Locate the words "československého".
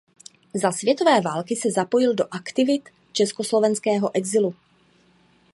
3.11-4.11